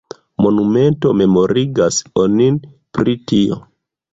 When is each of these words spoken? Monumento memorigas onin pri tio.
Monumento 0.45 1.11
memorigas 1.19 1.99
onin 2.25 2.61
pri 2.99 3.17
tio. 3.33 3.61